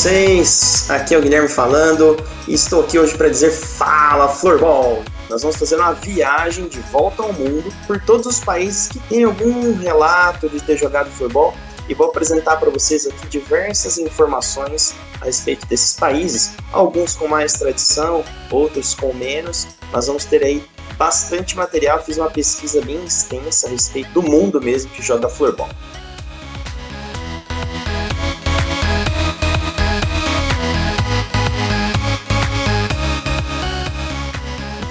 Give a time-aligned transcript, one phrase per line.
[0.00, 0.86] vocês?
[0.88, 2.16] Aqui é o Guilherme falando
[2.48, 5.02] e estou aqui hoje para dizer Fala Floorball!
[5.28, 9.24] Nós vamos fazer uma viagem de volta ao mundo por todos os países que têm
[9.24, 11.52] algum relato de ter jogado futebol
[11.86, 17.52] e vou apresentar para vocês aqui diversas informações a respeito desses países, alguns com mais
[17.52, 19.68] tradição, outros com menos.
[19.92, 20.64] Nós vamos ter aí
[20.96, 25.68] bastante material, fiz uma pesquisa bem extensa a respeito do mundo mesmo que joga floorball.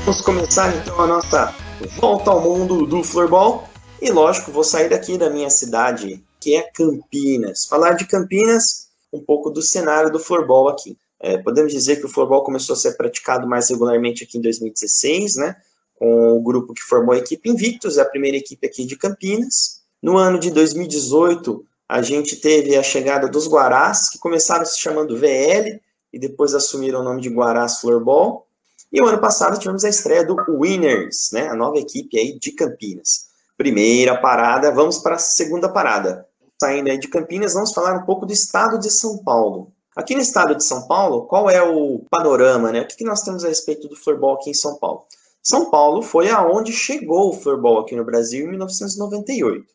[0.09, 1.55] Vamos começar então a nossa
[1.99, 3.69] volta ao mundo do floorball.
[4.01, 7.67] E lógico, vou sair daqui da minha cidade, que é Campinas.
[7.67, 10.97] Falar de Campinas, um pouco do cenário do floorball aqui.
[11.19, 15.35] É, podemos dizer que o floorball começou a ser praticado mais regularmente aqui em 2016,
[15.35, 15.55] né?
[15.93, 19.83] Com o grupo que formou a equipe Invictus, a primeira equipe aqui de Campinas.
[20.01, 25.15] No ano de 2018, a gente teve a chegada dos Guarás, que começaram se chamando
[25.15, 25.79] VL
[26.11, 28.48] e depois assumiram o nome de Guarás Floorball.
[28.91, 32.51] E o ano passado tivemos a estreia do Winners, né, a nova equipe aí de
[32.51, 33.29] Campinas.
[33.55, 36.25] Primeira parada, vamos para a segunda parada.
[36.59, 39.71] Saindo aí de Campinas, vamos falar um pouco do estado de São Paulo.
[39.95, 42.81] Aqui no estado de São Paulo, qual é o panorama, né?
[42.81, 45.05] O que nós temos a respeito do futebol aqui em São Paulo?
[45.43, 49.65] São Paulo foi aonde chegou o futebol aqui no Brasil em 1998.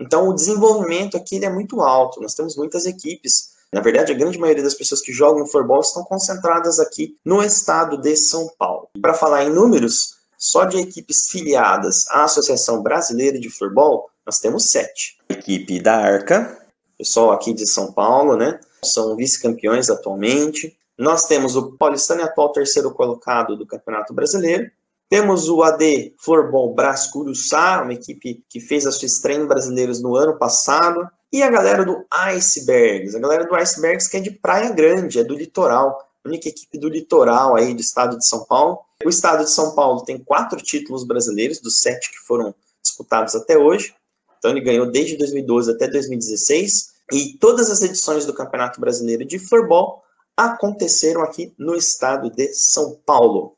[0.00, 2.20] Então, o desenvolvimento aqui é muito alto.
[2.20, 6.04] Nós temos muitas equipes na verdade, a grande maioria das pessoas que jogam futebol estão
[6.04, 8.88] concentradas aqui no estado de São Paulo.
[9.02, 14.70] Para falar em números, só de equipes filiadas à Associação Brasileira de Futebol, nós temos
[14.70, 15.18] sete.
[15.28, 16.56] A equipe da Arca,
[16.96, 18.60] pessoal aqui de São Paulo, né?
[18.84, 20.76] São vice-campeões atualmente.
[20.96, 24.70] Nós temos o Paulistano, atual terceiro colocado do Campeonato Brasileiro.
[25.10, 30.00] Temos o AD Florbol Brás Curuçá, uma equipe que fez a sua estreia em brasileiros
[30.00, 31.08] no ano passado.
[31.34, 35.24] E a galera do Icebergs, a galera do Icebergs que é de Praia Grande, é
[35.24, 38.78] do litoral, única equipe do litoral aí do estado de São Paulo.
[39.04, 43.58] O estado de São Paulo tem quatro títulos brasileiros, dos sete que foram disputados até
[43.58, 43.96] hoje.
[44.38, 46.92] Então ele ganhou desde 2012 até 2016.
[47.12, 50.04] E todas as edições do Campeonato Brasileiro de Floorball
[50.36, 53.56] aconteceram aqui no estado de São Paulo.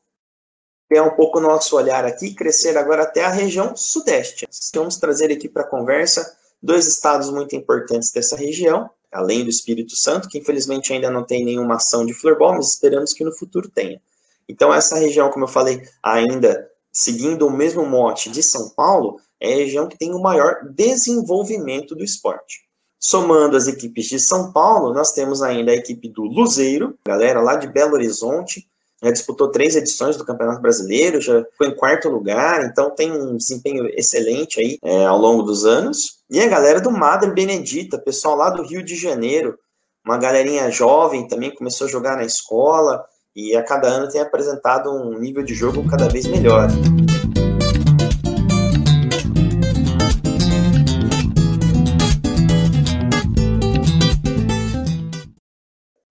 [0.89, 4.47] É um pouco nosso olhar aqui, crescer agora até a região sudeste.
[4.73, 9.95] Vamos trazer aqui para a conversa dois estados muito importantes dessa região, além do Espírito
[9.95, 13.69] Santo, que infelizmente ainda não tem nenhuma ação de floorball, mas esperamos que no futuro
[13.69, 14.01] tenha.
[14.49, 19.53] Então, essa região, como eu falei, ainda seguindo o mesmo mote de São Paulo, é
[19.53, 22.65] a região que tem o maior desenvolvimento do esporte.
[22.99, 27.55] Somando as equipes de São Paulo, nós temos ainda a equipe do Luzeiro, galera lá
[27.55, 28.67] de Belo Horizonte,
[29.03, 33.87] disputou três edições do Campeonato Brasileiro, já foi em quarto lugar, então tem um desempenho
[33.93, 36.17] excelente aí é, ao longo dos anos.
[36.29, 39.57] E a galera do Madre Benedita, pessoal lá do Rio de Janeiro,
[40.05, 43.05] uma galerinha jovem também começou a jogar na escola
[43.35, 46.67] e a cada ano tem apresentado um nível de jogo cada vez melhor.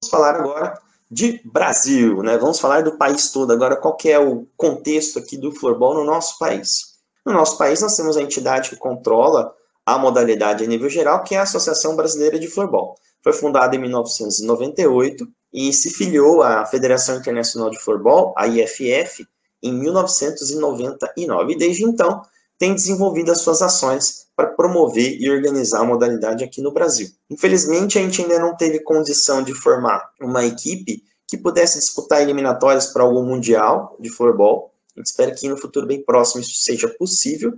[0.02, 2.36] Vamos falar agora de Brasil, né?
[2.36, 3.52] Vamos falar do país todo.
[3.52, 6.96] Agora, qual é o contexto aqui do floorball no nosso país?
[7.24, 9.52] No nosso país, nós temos a entidade que controla
[9.84, 12.96] a modalidade a nível geral, que é a Associação Brasileira de Floorball.
[13.22, 19.26] Foi fundada em 1998 e se filiou à Federação Internacional de Floorball, a IFF,
[19.62, 21.52] em 1999.
[21.52, 22.22] E desde então,
[22.58, 27.08] tem desenvolvido as suas ações para promover e organizar a modalidade aqui no Brasil.
[27.30, 32.86] Infelizmente, a gente ainda não teve condição de formar uma equipe que pudesse disputar eliminatórias
[32.86, 34.72] para algum mundial de floorball.
[34.94, 37.54] A gente espera que no futuro bem próximo isso seja possível.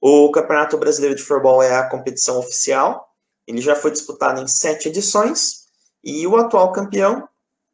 [0.00, 3.08] O Campeonato Brasileiro de Floorball é a competição oficial.
[3.46, 5.66] Ele já foi disputado em sete edições
[6.02, 7.28] e o atual campeão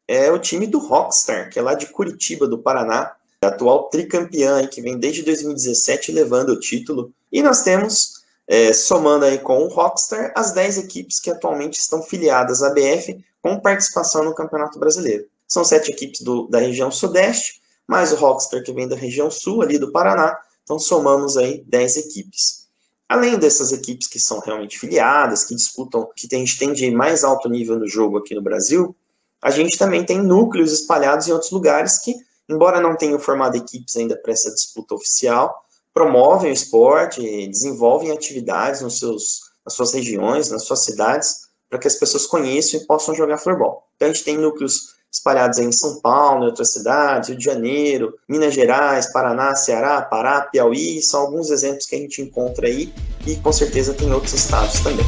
[0.07, 4.81] é o time do Rockstar, que é lá de Curitiba, do Paraná, atual tricampeã, que
[4.81, 7.13] vem desde 2017 levando o título.
[7.31, 12.01] E nós temos, é, somando aí com o Rockstar, as 10 equipes que atualmente estão
[12.03, 15.25] filiadas à BF com participação no Campeonato Brasileiro.
[15.47, 19.61] São sete equipes do, da região Sudeste, mais o Rockstar que vem da região Sul,
[19.61, 20.37] ali do Paraná.
[20.63, 22.67] Então somamos aí 10 equipes.
[23.07, 27.23] Além dessas equipes que são realmente filiadas, que disputam, que a gente tem de mais
[27.23, 28.95] alto nível no jogo aqui no Brasil,
[29.41, 32.13] a gente também tem núcleos espalhados em outros lugares que
[32.49, 35.63] embora não tenham formado equipes ainda para essa disputa oficial,
[35.93, 41.87] promovem o esporte, desenvolvem atividades nos seus, nas suas regiões, nas suas cidades, para que
[41.87, 43.87] as pessoas conheçam e possam jogar futebol.
[43.95, 48.13] Então a gente tem núcleos espalhados em São Paulo, em outras cidades, Rio de Janeiro,
[48.27, 52.93] Minas Gerais, Paraná, Ceará, Pará, Piauí, são alguns exemplos que a gente encontra aí
[53.25, 55.05] e com certeza tem outros estados também.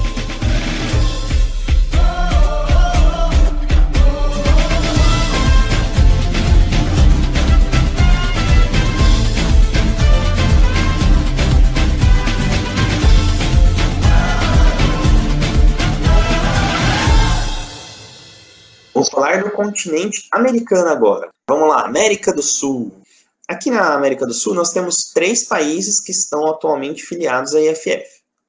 [19.31, 21.29] Falar do continente americano agora.
[21.47, 22.91] Vamos lá, América do Sul.
[23.47, 28.03] Aqui na América do Sul, nós temos três países que estão atualmente filiados à IFF: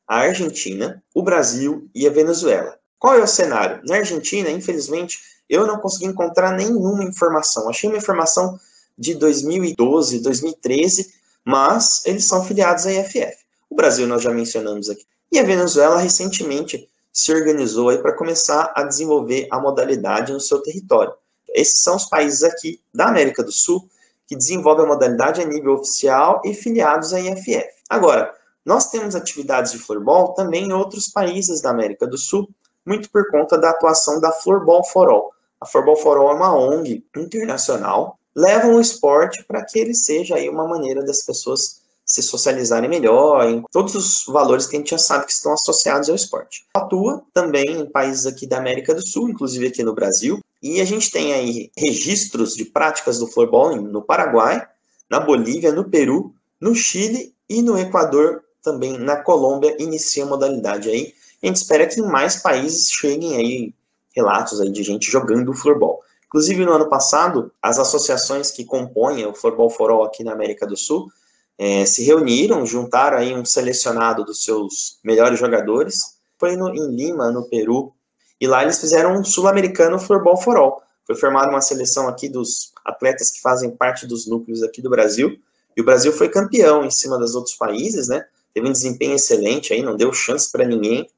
[0.07, 2.77] a Argentina, o Brasil e a Venezuela.
[2.99, 3.81] Qual é o cenário?
[3.87, 5.19] Na Argentina, infelizmente,
[5.49, 7.69] eu não consegui encontrar nenhuma informação.
[7.69, 8.59] Achei uma informação
[8.97, 11.13] de 2012, 2013,
[11.45, 13.37] mas eles são filiados à IFF.
[13.69, 15.05] O Brasil nós já mencionamos aqui.
[15.33, 20.61] E a Venezuela recentemente se organizou aí para começar a desenvolver a modalidade no seu
[20.63, 21.13] território.
[21.51, 23.87] Esses são os países aqui da América do Sul
[24.27, 27.67] que desenvolvem a modalidade a nível oficial e filiados à IFF.
[27.91, 28.33] Agora,
[28.65, 32.49] nós temos atividades de floorball também em outros países da América do Sul,
[32.87, 35.33] muito por conta da atuação da Floorball for All.
[35.61, 40.37] A Floorball for All é uma ONG internacional, leva o esporte para que ele seja
[40.37, 41.82] aí uma maneira das pessoas
[42.13, 46.11] se socializarem melhor, em todos os valores que a gente já sabe que estão associados
[46.11, 46.67] ao esporte.
[46.75, 50.85] Atua também em países aqui da América do Sul, inclusive aqui no Brasil, e a
[50.85, 54.63] gente tem aí registros de práticas do floorball no Paraguai,
[55.11, 60.91] na Bolívia, no Peru, no Chile e no Equador, também na Colômbia, inicia a modalidade
[60.91, 61.15] aí.
[61.43, 63.75] A gente espera que em mais países cheguem aí
[64.15, 66.03] relatos aí de gente jogando floorball.
[66.27, 70.67] Inclusive, no ano passado, as associações que compõem o Floorball for All aqui na América
[70.67, 71.11] do Sul
[71.59, 76.17] é, se reuniram, juntaram aí um selecionado dos seus melhores jogadores.
[76.39, 77.93] Foi no, em Lima, no Peru,
[78.41, 80.83] e lá eles fizeram um sul-americano Floorball for All.
[81.07, 85.39] Foi formada uma seleção aqui dos atletas que fazem parte dos núcleos aqui do Brasil,
[85.77, 88.25] e o Brasil foi campeão em cima dos outros países, né?
[88.53, 91.09] Teve um desempenho excelente aí, não deu chance para ninguém.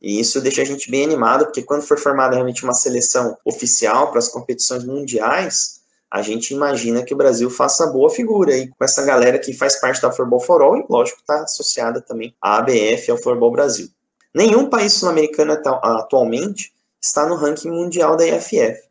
[0.00, 4.10] E isso deixa a gente bem animado, porque quando for formada realmente uma seleção oficial
[4.10, 5.77] para as competições mundiais,
[6.10, 9.78] a gente imagina que o Brasil faça boa figura aí com essa galera que faz
[9.78, 13.88] parte da Floorball for All e, lógico, está associada também à ABF, ao Floorball Brasil.
[14.34, 18.82] Nenhum país sul-americano atualmente está no ranking mundial da IFF.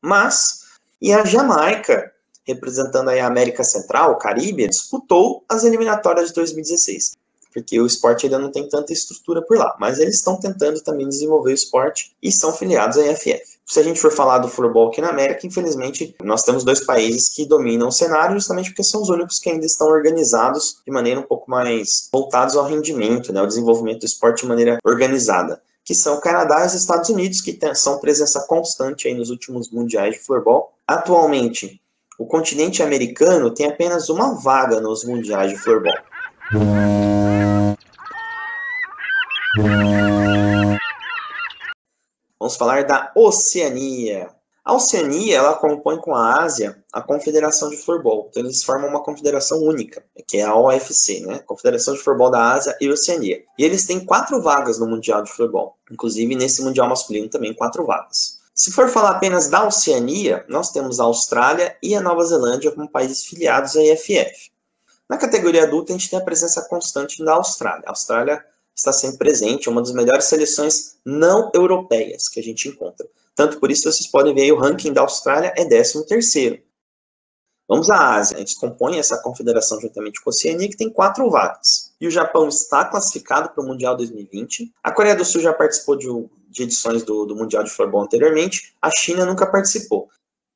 [0.00, 0.64] Mas,
[1.00, 2.12] e a Jamaica,
[2.44, 7.16] representando a América Central, o Caribe, disputou as eliminatórias de 2016
[7.52, 9.76] porque o esporte ainda não tem tanta estrutura por lá.
[9.80, 13.47] Mas eles estão tentando também desenvolver o esporte e são filiados à IFF.
[13.68, 17.28] Se a gente for falar do futebol aqui na América, infelizmente, nós temos dois países
[17.28, 21.20] que dominam o cenário justamente porque são os únicos que ainda estão organizados de maneira
[21.20, 25.94] um pouco mais voltados ao rendimento, né, ao desenvolvimento do esporte de maneira organizada que
[25.94, 29.70] são o Canadá e os Estados Unidos, que tem, são presença constante aí nos últimos
[29.70, 30.74] mundiais de futebol.
[30.86, 31.80] Atualmente,
[32.18, 35.94] o continente americano tem apenas uma vaga nos mundiais de futebol.
[42.48, 44.30] Vamos falar da Oceania.
[44.64, 48.28] A Oceania, ela compõe com a Ásia a Confederação de Floorball.
[48.30, 51.40] Então, eles formam uma confederação única, que é a OFC, né?
[51.40, 53.44] Confederação de Floorball da Ásia e Oceania.
[53.58, 55.76] E eles têm quatro vagas no Mundial de Floorball.
[55.92, 58.38] Inclusive, nesse Mundial masculino também, quatro vagas.
[58.54, 62.90] Se for falar apenas da Oceania, nós temos a Austrália e a Nova Zelândia como
[62.90, 64.50] países filiados à IFF.
[65.06, 67.84] Na categoria adulta, a gente tem a presença constante da Austrália.
[67.86, 68.42] A Austrália
[68.78, 73.06] está sempre presente, é uma das melhores seleções não europeias que a gente encontra.
[73.34, 76.62] Tanto por isso, vocês podem ver aí, o ranking da Austrália é 13º.
[77.68, 78.36] Vamos à Ásia.
[78.36, 81.92] A gente compõe essa confederação juntamente com a Oceania, que tem quatro vagas.
[82.00, 84.72] E o Japão está classificado para o Mundial 2020.
[84.82, 86.06] A Coreia do Sul já participou de,
[86.48, 88.74] de edições do, do Mundial de Futebol anteriormente.
[88.80, 90.08] A China nunca participou.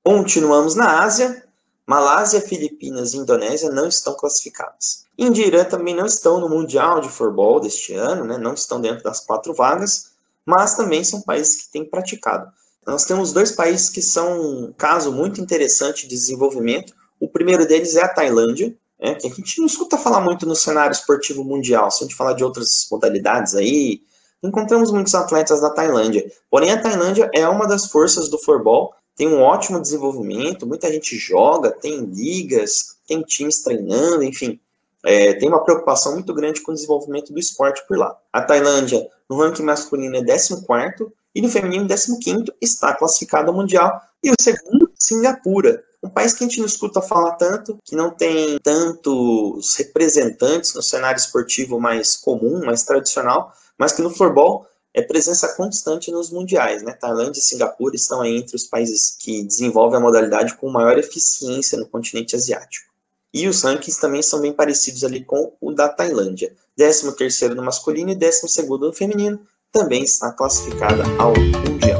[0.04, 1.44] Continuamos na Ásia.
[1.86, 5.04] Malásia, Filipinas e Indonésia não estão classificadas.
[5.18, 8.38] Índia e Irã também não estão no Mundial de Floorball deste ano, né?
[8.38, 10.12] não estão dentro das quatro vagas,
[10.46, 12.50] mas também são países que têm praticado.
[12.86, 16.92] Nós temos dois países que são um caso muito interessante de desenvolvimento.
[17.20, 19.14] O primeiro deles é a Tailândia, né?
[19.14, 21.90] que a gente não escuta falar muito no cenário esportivo mundial.
[21.90, 24.02] Se a gente falar de outras modalidades aí,
[24.42, 26.30] encontramos muitos atletas da Tailândia.
[26.50, 31.16] Porém, a Tailândia é uma das forças do floorball tem um ótimo desenvolvimento, muita gente
[31.16, 34.58] joga, tem ligas, tem times treinando, enfim.
[35.04, 38.16] É, tem uma preocupação muito grande com o desenvolvimento do esporte por lá.
[38.32, 40.64] A Tailândia, no ranking masculino, é 14
[41.34, 44.00] e no feminino, 15 está classificado ao Mundial.
[44.22, 48.10] E o segundo, Singapura, um país que a gente não escuta falar tanto, que não
[48.10, 55.00] tem tantos representantes no cenário esportivo mais comum, mais tradicional, mas que no floorball é
[55.00, 56.92] presença constante nos mundiais, né?
[56.92, 61.78] Tailândia e Singapura estão aí entre os países que desenvolvem a modalidade com maior eficiência
[61.78, 62.92] no continente asiático.
[63.32, 66.54] E os rankings também são bem parecidos ali com o da Tailândia.
[66.78, 71.91] 13º no masculino e 12º no feminino, também está classificada ao Mundial.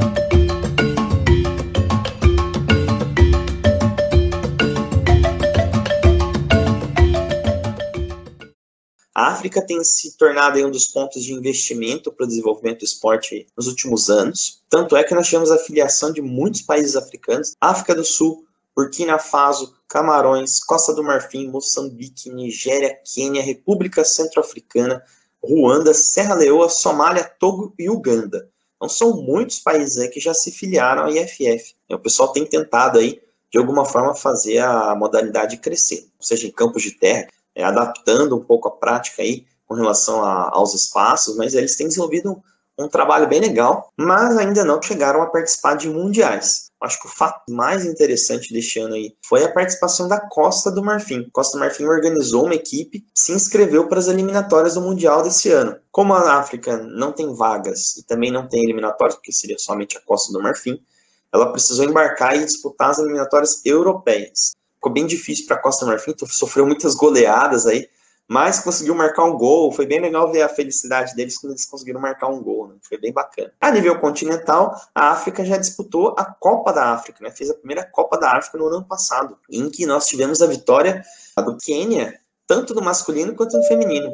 [9.23, 13.47] A África tem se tornado um dos pontos de investimento para o desenvolvimento do esporte
[13.55, 14.61] nos últimos anos.
[14.69, 19.17] Tanto é que nós tivemos a filiação de muitos países africanos, África do Sul, Burkina
[19.17, 25.01] Faso, Camarões, Costa do Marfim, Moçambique, Nigéria, Quênia, República Centro-Africana,
[25.41, 28.49] Ruanda, Serra Leoa, Somália, Togo e Uganda.
[28.75, 31.75] Então são muitos países aí que já se filiaram à IFF.
[31.89, 36.83] O pessoal tem tentado aí, de alguma forma, fazer a modalidade crescer, seja em campos
[36.83, 41.53] de terra, é, adaptando um pouco a prática aí com relação a, aos espaços, mas
[41.53, 42.41] eles têm desenvolvido
[42.77, 46.71] um, trabalho bem legal, mas ainda não chegaram a participar de mundiais.
[46.81, 50.83] Acho que o fato mais interessante deste ano aí foi a participação da Costa do
[50.83, 51.29] Marfim.
[51.31, 55.77] Costa do Marfim organizou uma equipe, se inscreveu para as eliminatórias do Mundial desse ano.
[55.91, 60.01] Como a África não tem vagas e também não tem eliminatórias, porque seria somente a
[60.01, 60.81] Costa do Marfim,
[61.33, 64.51] ela precisou embarcar e disputar as eliminatórias europeias.
[64.83, 67.87] Ficou bem difícil para Costa Marfim, sofreu muitas goleadas aí,
[68.27, 69.71] mas conseguiu marcar um gol.
[69.71, 72.75] Foi bem legal ver a felicidade deles quando eles conseguiram marcar um gol, né?
[72.81, 73.53] Foi bem bacana.
[73.61, 77.31] A nível continental, a África já disputou a Copa da África, né?
[77.31, 81.01] Fez a primeira Copa da África no ano passado, em que nós tivemos a vitória
[81.37, 84.11] do Quênia, tanto no masculino quanto no feminino.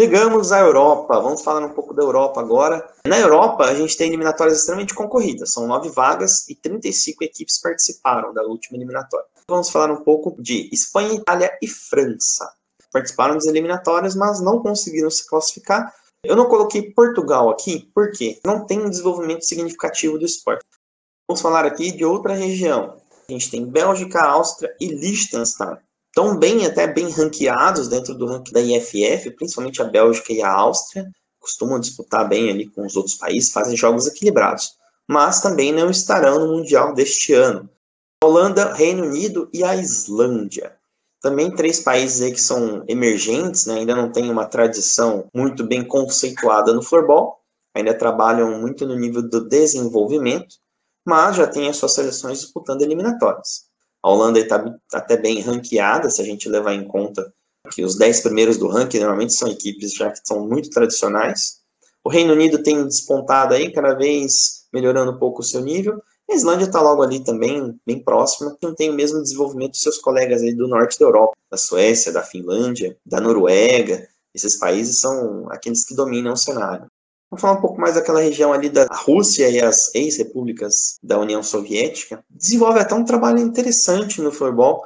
[0.00, 2.90] Chegamos à Europa, vamos falar um pouco da Europa agora.
[3.06, 8.32] Na Europa, a gente tem eliminatórias extremamente concorridas, são nove vagas e 35 equipes participaram
[8.32, 9.26] da última eliminatória.
[9.46, 12.50] Vamos falar um pouco de Espanha, Itália e França.
[12.90, 15.94] Participaram das eliminatórias, mas não conseguiram se classificar.
[16.24, 20.64] Eu não coloquei Portugal aqui porque não tem um desenvolvimento significativo do esporte.
[21.28, 22.96] Vamos falar aqui de outra região.
[23.28, 25.76] A gente tem Bélgica, Áustria e Liechtenstein
[26.10, 30.52] estão bem, até bem ranqueados dentro do ranking da IFF, principalmente a Bélgica e a
[30.52, 34.72] Áustria, costumam disputar bem ali com os outros países, fazem jogos equilibrados,
[35.08, 37.68] mas também não estarão no Mundial deste ano.
[38.22, 40.76] Holanda, Reino Unido e a Islândia.
[41.22, 45.86] Também três países aí que são emergentes, né, ainda não têm uma tradição muito bem
[45.86, 47.40] conceituada no floorball,
[47.74, 50.56] ainda trabalham muito no nível do desenvolvimento,
[51.06, 53.69] mas já têm as suas seleções disputando eliminatórias.
[54.02, 57.32] A Holanda está até bem ranqueada, se a gente levar em conta
[57.70, 61.60] que os 10 primeiros do ranking normalmente são equipes já que são muito tradicionais.
[62.02, 66.02] O Reino Unido tem despontado aí, cada vez melhorando um pouco o seu nível.
[66.30, 69.98] A Islândia está logo ali também, bem próxima, não tem o mesmo desenvolvimento dos seus
[69.98, 74.08] colegas aí do norte da Europa, da Suécia, da Finlândia, da Noruega.
[74.34, 76.86] Esses países são aqueles que dominam o cenário.
[77.30, 81.44] Vamos falar um pouco mais daquela região ali da Rússia e as ex-repúblicas da União
[81.44, 82.24] Soviética.
[82.28, 84.84] Desenvolve até um trabalho interessante no futebol,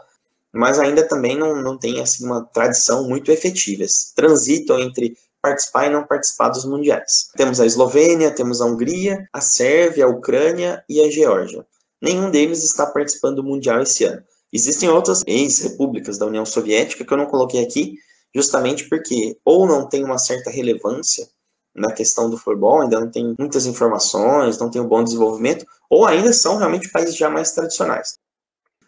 [0.53, 3.87] mas ainda também não, não tem assim, uma tradição muito efetiva.
[4.15, 7.31] Transitam entre participar e não participar dos mundiais.
[7.35, 11.67] Temos a Eslovênia, temos a Hungria, a Sérvia, a Ucrânia e a Geórgia.
[11.99, 14.23] Nenhum deles está participando do mundial esse ano.
[14.53, 17.95] Existem outras ex-repúblicas da União Soviética que eu não coloquei aqui,
[18.35, 21.27] justamente porque ou não tem uma certa relevância
[21.75, 26.07] na questão do futebol, ainda não tem muitas informações, não tem um bom desenvolvimento, ou
[26.07, 28.16] ainda são realmente países já mais tradicionais.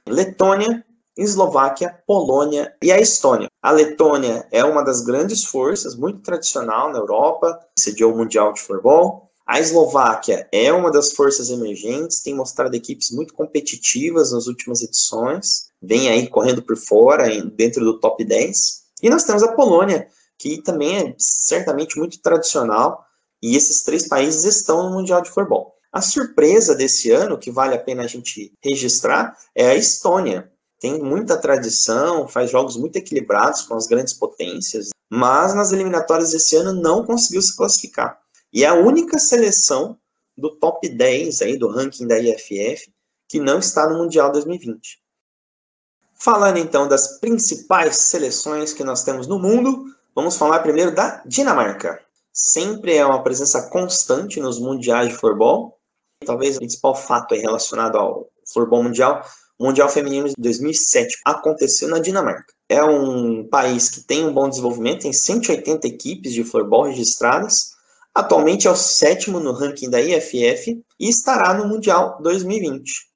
[0.08, 0.84] Letônia,
[1.16, 3.48] Eslováquia, Polônia e a Estônia.
[3.62, 8.60] A Letônia é uma das grandes forças, muito tradicional na Europa, sediou o Mundial de
[8.60, 9.30] Futebol.
[9.46, 15.68] A Eslováquia é uma das forças emergentes, tem mostrado equipes muito competitivas nas últimas edições,
[15.80, 18.82] vem aí correndo por fora, dentro do top 10.
[19.02, 23.04] E nós temos a Polônia, que também é certamente muito tradicional,
[23.42, 25.74] e esses três países estão no Mundial de Futebol.
[25.92, 30.50] A surpresa desse ano, que vale a pena a gente registrar, é a Estônia.
[30.78, 36.56] Tem muita tradição, faz jogos muito equilibrados com as grandes potências, mas nas eliminatórias desse
[36.56, 38.20] ano não conseguiu se classificar.
[38.52, 39.98] E é a única seleção
[40.36, 42.92] do top 10 aí do ranking da IFF
[43.28, 45.00] que não está no Mundial 2020.
[46.18, 49.84] Falando então das principais seleções que nós temos no mundo,
[50.16, 52.00] Vamos falar primeiro da Dinamarca.
[52.32, 55.78] Sempre é uma presença constante nos mundiais de floorball.
[56.24, 59.22] Talvez o principal fato é relacionado ao floorball mundial.
[59.58, 62.50] O Mundial Feminino de 2007 aconteceu na Dinamarca.
[62.66, 67.72] É um país que tem um bom desenvolvimento, tem 180 equipes de floorball registradas.
[68.14, 73.06] Atualmente é o sétimo no ranking da IFF e estará no Mundial 2020.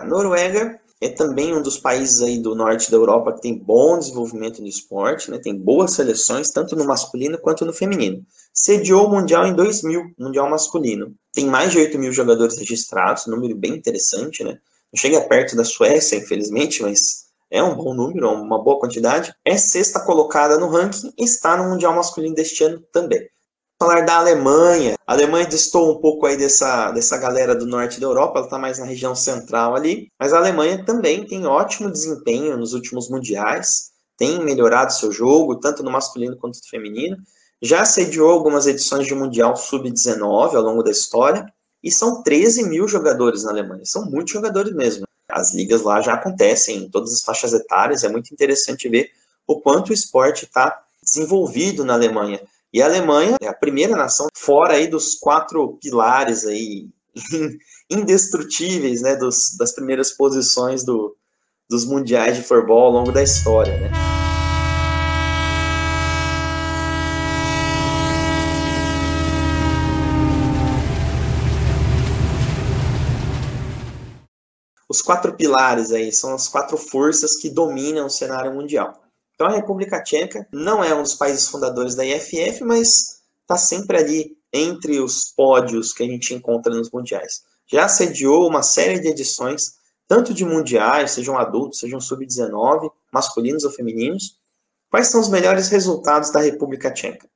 [0.00, 3.98] A Noruega é também um dos países aí do norte da Europa que tem bom
[3.98, 5.38] desenvolvimento no esporte, né?
[5.38, 8.24] tem boas seleções, tanto no masculino quanto no feminino.
[8.52, 11.14] Sediou o Mundial em 2000, Mundial masculino.
[11.32, 14.58] Tem mais de 8 mil jogadores registrados, número bem interessante, né?
[14.92, 19.34] Não chega perto da Suécia, infelizmente, mas é um bom número, uma boa quantidade.
[19.44, 23.28] É sexta colocada no ranking e está no Mundial masculino deste ano também.
[23.78, 24.94] Falar da Alemanha.
[25.06, 28.58] A Alemanha distou um pouco aí dessa, dessa galera do norte da Europa, ela está
[28.58, 33.90] mais na região central ali, mas a Alemanha também tem ótimo desempenho nos últimos mundiais,
[34.16, 37.16] tem melhorado seu jogo, tanto no masculino quanto no feminino.
[37.62, 41.46] Já sediou algumas edições de Mundial Sub-19 ao longo da história,
[41.82, 45.06] e são 13 mil jogadores na Alemanha, são muitos jogadores mesmo.
[45.30, 49.10] As ligas lá já acontecem em todas as faixas etárias, é muito interessante ver
[49.46, 52.40] o quanto o esporte está desenvolvido na Alemanha.
[52.76, 56.90] E a Alemanha é a primeira nação fora aí dos quatro pilares aí
[57.88, 61.16] indestrutíveis, né, dos, das primeiras posições do,
[61.70, 63.90] dos mundiais de futebol ao longo da história, né?
[74.86, 79.05] Os quatro pilares aí são as quatro forças que dominam o cenário mundial.
[79.36, 83.98] Então a República Tcheca não é um dos países fundadores da IFF, mas está sempre
[83.98, 87.42] ali entre os pódios que a gente encontra nos mundiais.
[87.70, 89.74] Já sediou uma série de edições,
[90.08, 94.38] tanto de mundiais, sejam adultos, sejam sub-19, masculinos ou femininos.
[94.90, 97.28] Quais são os melhores resultados da República Tcheca?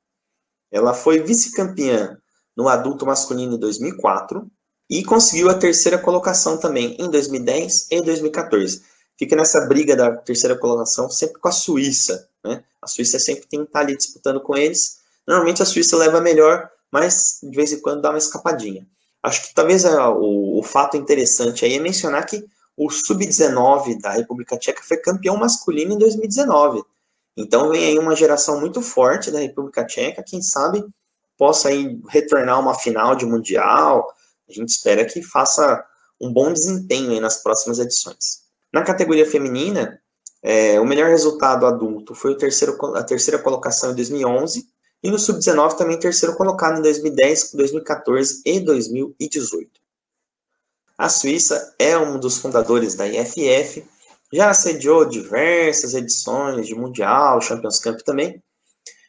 [0.71, 2.17] Ela foi vice-campeã
[2.57, 4.49] no adulto masculino em 2004
[4.89, 8.90] e conseguiu a terceira colocação também em 2010 e 2014
[9.21, 12.27] fica nessa briga da terceira colocação sempre com a Suíça.
[12.43, 12.63] Né?
[12.81, 14.97] A Suíça sempre tem que estar ali disputando com eles.
[15.27, 18.87] Normalmente a Suíça leva melhor, mas de vez em quando dá uma escapadinha.
[19.21, 22.43] Acho que talvez é, o, o fato interessante aí é mencionar que
[22.75, 26.83] o Sub-19 da República Tcheca foi campeão masculino em 2019.
[27.37, 30.83] Então vem aí uma geração muito forte da República Tcheca, quem sabe
[31.37, 34.11] possa aí retornar uma final de Mundial.
[34.49, 35.85] A gente espera que faça
[36.19, 38.41] um bom desempenho nas próximas edições.
[38.71, 40.01] Na categoria feminina,
[40.41, 44.67] é, o melhor resultado adulto foi o terceiro, a terceira colocação em 2011,
[45.03, 49.69] e no sub-19 também terceiro colocado em 2010, 2014 e 2018.
[50.97, 53.83] A Suíça é um dos fundadores da IFF,
[54.33, 58.41] já sediou diversas edições de Mundial, Champions Cup também.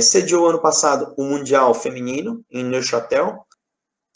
[0.00, 3.46] Sediou ano passado o Mundial Feminino em Neuchâtel.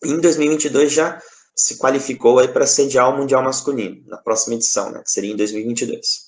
[0.02, 1.20] E em 2022 já
[1.56, 5.36] se qualificou aí para sediar o Mundial Masculino, na próxima edição, né, que seria em
[5.36, 6.26] 2022.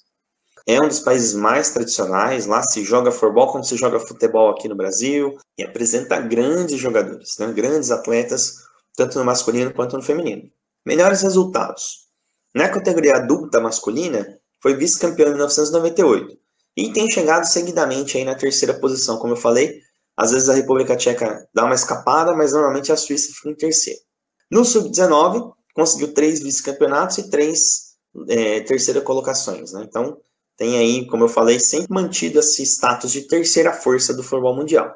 [0.67, 4.69] É um dos países mais tradicionais, lá se joga futebol como se joga futebol aqui
[4.69, 8.55] no Brasil, e apresenta grandes jogadores, né, grandes atletas,
[8.97, 10.51] tanto no masculino quanto no feminino.
[10.85, 12.07] Melhores resultados.
[12.55, 16.39] Na categoria adulta masculina, foi vice-campeão em 1998,
[16.77, 19.81] e tem chegado seguidamente aí na terceira posição, como eu falei,
[20.17, 24.08] às vezes a República Tcheca dá uma escapada, mas normalmente a Suíça fica em terceiro.
[24.51, 27.97] No Sub-19, conseguiu três vice-campeonatos e três
[28.29, 29.73] é, terceira colocações.
[29.73, 29.85] Né?
[29.89, 30.19] Então,
[30.57, 34.93] tem aí, como eu falei, sempre mantido esse status de terceira força do futebol mundial.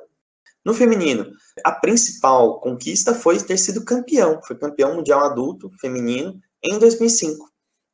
[0.65, 1.27] No feminino,
[1.65, 4.41] a principal conquista foi ter sido campeão.
[4.47, 7.49] Foi campeão mundial adulto feminino em 2005.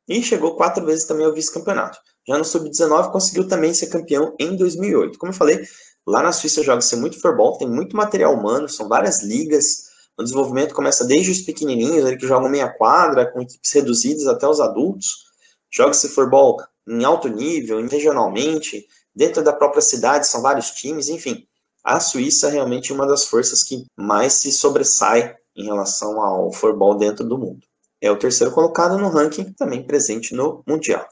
[0.07, 1.99] E chegou quatro vezes também ao vice-campeonato.
[2.27, 5.17] Já no Sub-19 conseguiu também ser campeão em 2008.
[5.17, 5.63] Como eu falei,
[6.05, 9.88] lá na Suíça joga-se muito futebol, tem muito material humano, são várias ligas,
[10.19, 14.45] o desenvolvimento começa desde os pequenininhos, ali que jogam meia quadra, com equipes reduzidas até
[14.45, 15.29] os adultos.
[15.71, 21.47] Joga-se futebol em alto nível, regionalmente, dentro da própria cidade, são vários times, enfim.
[21.81, 26.97] A Suíça é realmente uma das forças que mais se sobressai em relação ao futebol
[26.97, 27.65] dentro do mundo.
[28.01, 31.07] É o terceiro colocado no ranking, também presente no Mundial.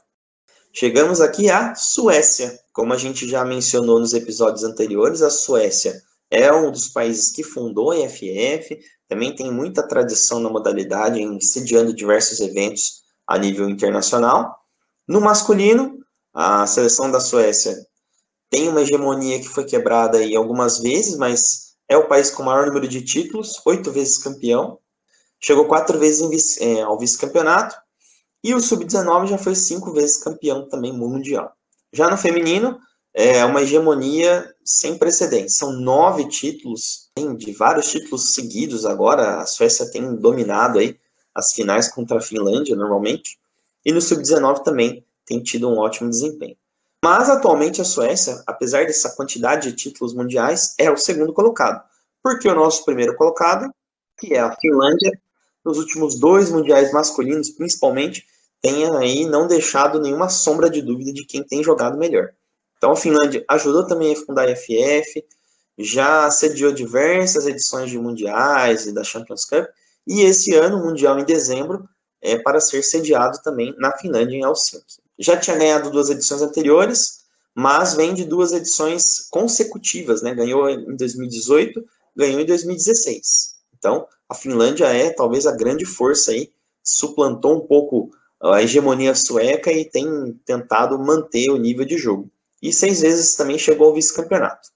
[0.70, 2.60] Chegamos aqui à Suécia.
[2.74, 5.98] Como a gente já mencionou nos episódios anteriores, a Suécia
[6.30, 11.40] é um dos países que fundou a IFF, também tem muita tradição na modalidade, em
[11.40, 14.56] sediando diversos eventos a nível internacional.
[15.06, 15.98] No masculino,
[16.34, 17.74] a seleção da Suécia
[18.50, 22.46] tem uma hegemonia que foi quebrada aí algumas vezes, mas é o país com o
[22.46, 24.78] maior número de títulos, oito vezes campeão.
[25.40, 27.76] Chegou quatro vezes vice, é, ao vice-campeonato.
[28.44, 31.52] E o Sub-19 já foi cinco vezes campeão também mundial.
[31.92, 32.78] Já no feminino,
[33.20, 35.56] é uma hegemonia sem precedentes.
[35.56, 39.40] São nove títulos, de vários títulos seguidos agora.
[39.40, 40.96] A Suécia tem dominado aí
[41.34, 43.36] as finais contra a Finlândia, normalmente.
[43.84, 46.56] E no Sub-19 também tem tido um ótimo desempenho.
[47.04, 51.82] Mas atualmente a Suécia, apesar dessa quantidade de títulos mundiais, é o segundo colocado.
[52.22, 53.68] Porque o nosso primeiro colocado,
[54.16, 55.10] que é a Finlândia,
[55.64, 58.24] nos últimos dois mundiais masculinos, principalmente,
[58.62, 62.32] tem aí não deixado nenhuma sombra de dúvida de quem tem jogado melhor.
[62.78, 65.24] Então, a Finlândia ajudou também a fundar a IFF,
[65.76, 69.66] já sediou diversas edições de mundiais e da Champions Cup,
[70.06, 71.86] e esse ano, Mundial em dezembro,
[72.22, 75.02] é para ser sediado também na Finlândia, em Helsinki.
[75.18, 77.18] Já tinha ganhado duas edições anteriores,
[77.54, 80.34] mas vem de duas edições consecutivas, né?
[80.34, 81.84] Ganhou em 2018
[82.18, 83.54] ganhou em 2016.
[83.78, 86.50] Então, a Finlândia é talvez a grande força aí,
[86.82, 88.10] suplantou um pouco
[88.42, 92.28] a hegemonia sueca e tem tentado manter o nível de jogo.
[92.62, 94.68] E seis vezes também chegou ao vice-campeonato.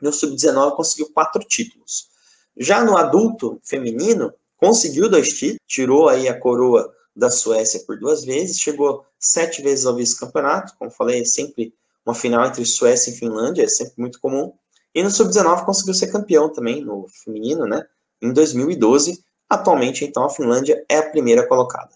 [0.00, 2.08] No sub-19 conseguiu quatro títulos.
[2.56, 8.24] Já no adulto feminino, conseguiu dois títulos, tirou aí a coroa da Suécia por duas
[8.24, 13.14] vezes, chegou sete vezes ao vice-campeonato, como falei, é sempre uma final entre Suécia e
[13.14, 14.52] Finlândia, é sempre muito comum.
[14.94, 17.84] E no sub-19 conseguiu ser campeão também, no feminino, né?
[18.22, 19.22] Em 2012.
[19.48, 21.90] Atualmente, então, a Finlândia é a primeira colocada.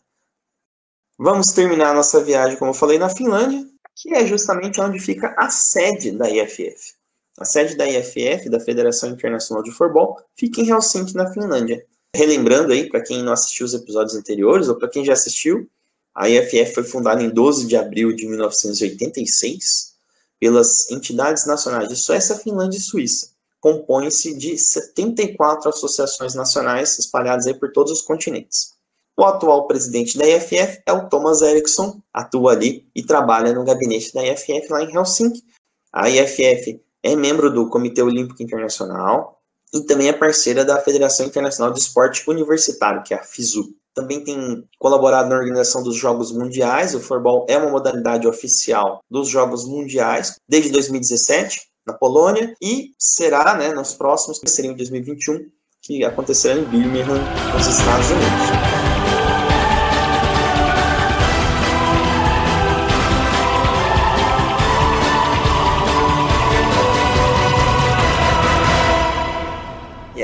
[1.18, 3.66] Vamos terminar nossa viagem, como eu falei, na Finlândia,
[4.00, 6.94] que é justamente onde fica a sede da IFF.
[7.38, 11.84] A sede da IFF, da Federação Internacional de Futebol, fica em Helsinki, na Finlândia.
[12.16, 15.68] Relembrando aí, para quem não assistiu os episódios anteriores, ou para quem já assistiu,
[16.14, 19.94] a IFF foi fundada em 12 de abril de 1986
[20.40, 23.30] pelas entidades nacionais de Suécia, Finlândia e Suíça.
[23.60, 28.79] Compõe-se de 74 associações nacionais espalhadas aí por todos os continentes.
[29.20, 34.14] O atual presidente da IFF é o Thomas Eriksson, atua ali e trabalha no gabinete
[34.14, 35.44] da IFF lá em Helsinki.
[35.92, 39.38] A IFF é membro do Comitê Olímpico Internacional
[39.74, 43.74] e também é parceira da Federação Internacional de Esporte Universitário, que é a FISU.
[43.94, 46.94] Também tem colaborado na organização dos Jogos Mundiais.
[46.94, 53.54] O futebol é uma modalidade oficial dos Jogos Mundiais desde 2017 na Polônia e será,
[53.54, 55.46] né, nos próximos, que seriam em 2021,
[55.82, 57.20] que acontecerá em Birmingham,
[57.54, 58.69] nos Estados Unidos.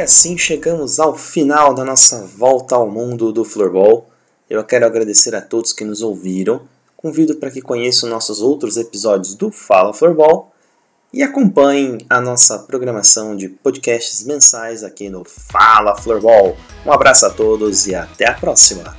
[0.06, 4.08] Assim chegamos ao final da nossa volta ao mundo do floorball.
[4.48, 6.60] Eu quero agradecer a todos que nos ouviram.
[6.96, 10.52] Convido para que conheçam nossos outros episódios do Fala Floorball
[11.12, 16.56] e acompanhem a nossa programação de podcasts mensais aqui no Fala Floorball.
[16.86, 18.96] Um abraço a todos e até a próxima!